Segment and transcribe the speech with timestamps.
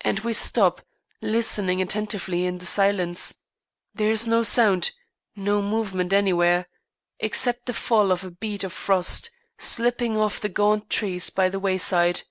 [0.00, 0.84] And we stop,
[1.22, 3.36] listening attentively in the silence.
[3.94, 4.90] There is no sound,
[5.36, 6.66] no movement anywhere,
[7.20, 11.60] except the fall of a bead of frost, slipping off the gaunt trees by the
[11.60, 12.22] wayside.